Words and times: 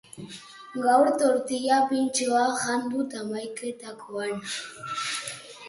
gaur 0.83 1.07
tortilla 1.19 1.77
pintxoa 1.89 2.45
jan 2.61 2.81
dut 2.91 3.09
hamaiketakoan 3.17 4.33